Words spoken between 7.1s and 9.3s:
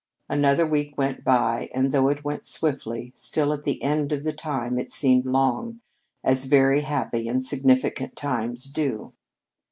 and significant times do.